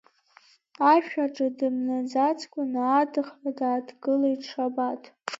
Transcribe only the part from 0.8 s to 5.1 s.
Ашәаҿы дымнаӡацкәаны адыхҳәа дааҭгылеит Шабаҭ.